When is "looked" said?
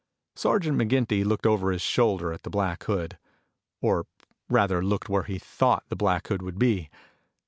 1.23-1.45, 4.83-5.09